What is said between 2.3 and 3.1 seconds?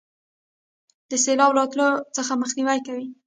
مخنیوي کوي.